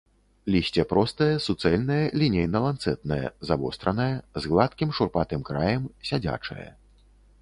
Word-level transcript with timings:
Лісце 0.53 0.83
простае, 0.93 1.27
суцэльнае, 1.47 1.99
лінейна-ланцэтнае, 2.21 3.21
завостранае, 3.49 4.11
з 4.41 4.55
гладкім 4.55 4.89
шурпатым 5.01 5.45
краем, 5.51 5.87
сядзячае. 6.11 6.67